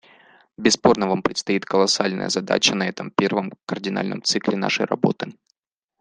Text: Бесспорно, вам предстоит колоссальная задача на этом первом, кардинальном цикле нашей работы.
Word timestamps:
Бесспорно, 0.57 1.07
вам 1.07 1.21
предстоит 1.21 1.63
колоссальная 1.63 2.29
задача 2.29 2.73
на 2.73 2.87
этом 2.89 3.11
первом, 3.11 3.53
кардинальном 3.67 4.23
цикле 4.23 4.57
нашей 4.57 4.87
работы. 4.87 5.33